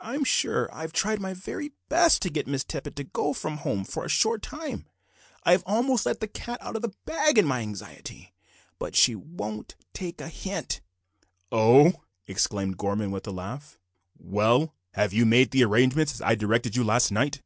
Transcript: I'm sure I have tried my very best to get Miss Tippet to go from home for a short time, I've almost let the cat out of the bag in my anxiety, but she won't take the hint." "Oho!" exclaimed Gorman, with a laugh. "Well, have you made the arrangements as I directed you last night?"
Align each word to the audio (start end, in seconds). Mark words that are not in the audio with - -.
I'm 0.00 0.22
sure 0.22 0.68
I 0.70 0.82
have 0.82 0.92
tried 0.92 1.18
my 1.18 1.32
very 1.32 1.72
best 1.88 2.20
to 2.20 2.30
get 2.30 2.46
Miss 2.46 2.62
Tippet 2.62 2.94
to 2.96 3.04
go 3.04 3.32
from 3.32 3.56
home 3.56 3.84
for 3.86 4.04
a 4.04 4.08
short 4.10 4.42
time, 4.42 4.86
I've 5.44 5.62
almost 5.64 6.04
let 6.04 6.20
the 6.20 6.26
cat 6.28 6.58
out 6.60 6.76
of 6.76 6.82
the 6.82 6.92
bag 7.06 7.38
in 7.38 7.46
my 7.46 7.60
anxiety, 7.60 8.34
but 8.78 8.94
she 8.94 9.14
won't 9.14 9.76
take 9.94 10.18
the 10.18 10.28
hint." 10.28 10.82
"Oho!" 11.50 12.04
exclaimed 12.26 12.76
Gorman, 12.76 13.12
with 13.12 13.26
a 13.26 13.30
laugh. 13.32 13.78
"Well, 14.18 14.74
have 14.92 15.14
you 15.14 15.24
made 15.24 15.52
the 15.52 15.64
arrangements 15.64 16.12
as 16.12 16.20
I 16.20 16.34
directed 16.34 16.76
you 16.76 16.84
last 16.84 17.10
night?" 17.10 17.40